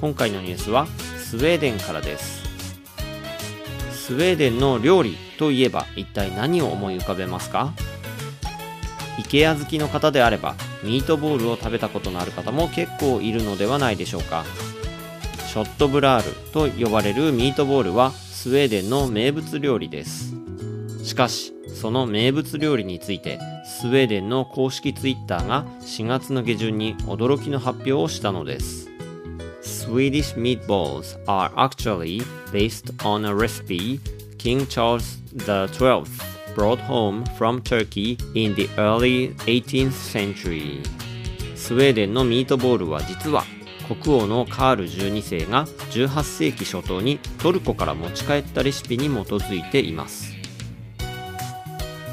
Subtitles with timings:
[0.00, 0.86] 今回のニュースは
[1.18, 2.46] スウェーデンからです。
[3.90, 7.72] スウェーデンの料理といえば一体何を思い浮かべますか
[9.18, 14.44] ？IKEA 好きの方であればミートボールを食べたことのある方も結構いるのではないでしょうか。
[15.48, 20.32] ショットブラールと呼ばれるミートボールはスウェーデンの名物料理です。
[21.02, 28.87] しかしその名物料理についてスウェーデンの公式ツイッターが4月の下旬に驚きの発表をしたのです。
[29.68, 34.00] Swedish meatballs are actually based on a recipe
[34.38, 36.04] King Charles XII
[36.54, 40.82] brought home from Turkey in the early 18th century
[41.54, 43.44] スウェーデンのミートボールは実は
[43.86, 50.32] 国王のカール12世が18世紀初頭にトルコから持ち帰ったレシピに基づいています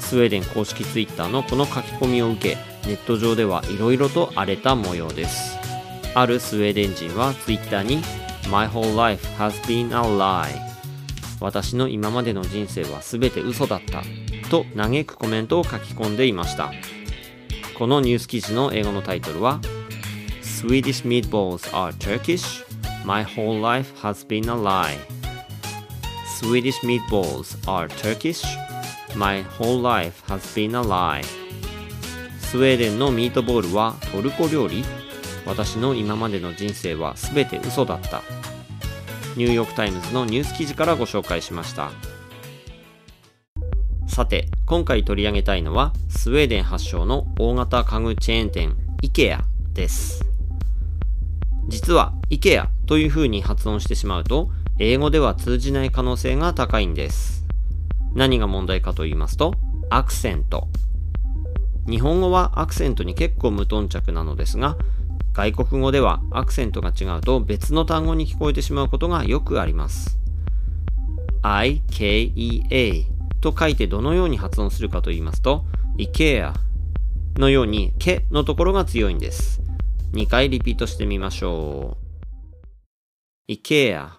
[0.00, 2.56] スウェーデン公式ツイッターのこの書き込みを受け
[2.88, 5.61] ネット上ではいろいろと荒れた模様です
[6.14, 8.02] あるスウェーデン人はツイッターに
[8.50, 10.72] My whole life has been a lie
[11.40, 14.02] 私の今までの人生は全て嘘だった
[14.50, 16.70] と嘆くコメントを書き込んでいました
[17.78, 19.60] このニュース記事の英語のタイトルは
[20.42, 22.62] Swedish meatballs are Turkish
[23.04, 24.98] My whole life has been a lie
[26.26, 28.44] Swedish meatballs are Turkish
[29.16, 31.24] My whole life has been a lie
[32.38, 34.84] スウェーデンのミートボールはトルコ料理
[35.46, 38.22] 私の今までの人生は全て嘘だった。
[39.36, 41.90] ニューヨークタイムズのニュース記事からご紹介しました。
[44.06, 49.40] さて今回取り上げたいのはスウェーデン発祥の大型家具チェーン店 IKEA
[49.72, 50.24] です。
[51.68, 57.44] 実は IKEA という風に発音してしまうと英語では通じない可能性が高いんです。
[58.14, 59.54] 何が問題かと言いますと、
[59.90, 60.68] アクセント。
[61.88, 64.76] 日本語はアクセントに結構無頓着なのですが、
[65.32, 70.18] 外国語ではアクセントが違うと別の単語に聞こえてしまうことがよくあります。
[71.42, 73.06] IKEA
[73.40, 75.64] と書いてどのように発音するかと言いますと、
[75.98, 76.52] IKEA
[77.36, 79.62] のようにけのところが強いんです。
[80.12, 81.96] 2回リピートしてみましょ
[83.48, 83.52] う。
[83.52, 84.10] IKEA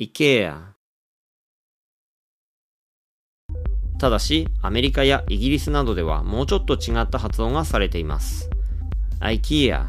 [0.00, 0.72] IKEA
[3.98, 8.51] ただし、アメリカやイギリスなどではもうちょっと違った発音がされています。
[9.22, 9.86] IKEA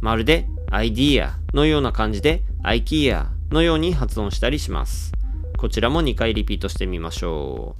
[0.00, 5.12] まるで idea のような感じで IKEA のように発音したりします。
[5.58, 7.74] こちらも2回リピートしてみましょ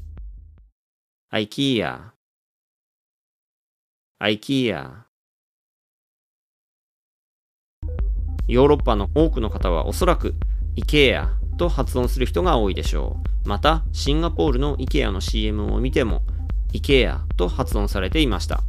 [1.33, 1.35] う。
[1.37, 2.01] IKEA
[4.21, 4.91] IKEA
[8.49, 10.35] ヨーロッパの多くの方はおそらく
[10.77, 11.29] IKEA
[11.59, 13.49] と発音する人が多いでしょう。
[13.49, 16.23] また、シンガポールの IKEA の CM を見ても、
[16.73, 18.65] IKEA と発音されていました。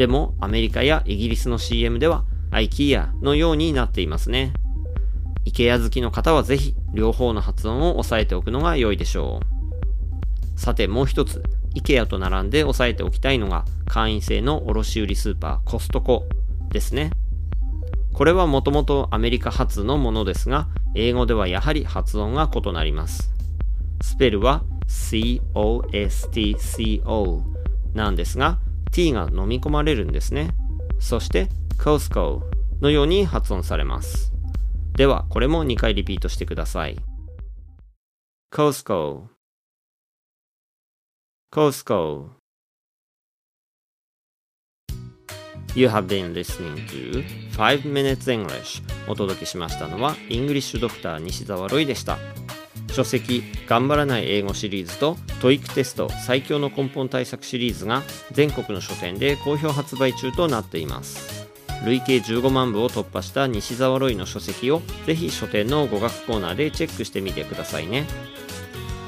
[0.00, 4.54] でも、アメリカやイギリスの CM では、IKEA のようになっていますね。
[5.44, 9.40] IKEA 好きの方はぜひ、両方の発音を押さえておくのが良いでしょ
[10.56, 10.58] う。
[10.58, 11.42] さて、もう一つ、
[11.74, 16.24] IKEA と並んで押さえておきたいのが、会員制の卸売スーパーコストコ
[16.70, 17.10] ですね。
[18.14, 23.34] これはもともとアメリカ発のものですが、英語ではやはり発音が異なります。
[24.00, 25.42] スペルは COSTCO
[27.92, 30.50] なんですが、t が飲み込まれるんですね。
[30.98, 32.42] そして Costco
[32.80, 34.32] のように発音されます。
[34.94, 36.96] では、これも2回リピートしてください。
[38.52, 39.28] Costco
[41.52, 42.30] Costco
[45.76, 52.18] You have been listening to 5 Minutes English お届けしましたのはイングリッシュドクター西澤ロイでした
[52.92, 58.02] 書籍頑張らない英語シリーズと TOEIC テスト最強の根本対策シリーズが
[58.32, 61.48] 全国の書店で好評発売中となっています。
[61.84, 68.04] 累計15万部を突破した西澤ロイの書籍をぜひ書店の語学コーナーでチェックしてみてくださいね。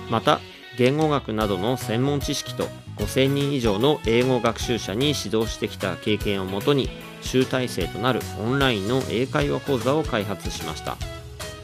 [0.08, 0.40] また
[0.79, 6.88] 言語学などの専門知識と5000人以上の英語学習者に指導してきた経験をもとに
[7.20, 10.96] 集大成となるオンラインの英会話講座を開発しました。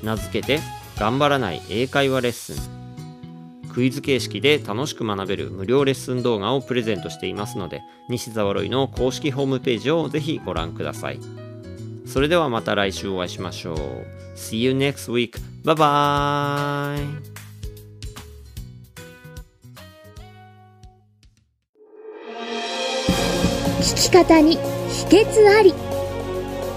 [0.02, 0.60] 名付けて
[0.98, 11.20] 頑張らない英会話レッスンクイズ形式で楽しく学べる無料レッスン動画をプレゼントしていますので西澤ロイの公式ホームページをぜひご覧ください
[12.08, 13.76] それではまた来週お会いしましょう。
[14.34, 15.38] See you next week.
[15.62, 17.38] Bye bye!
[23.82, 25.87] 聞き方に秘訣あり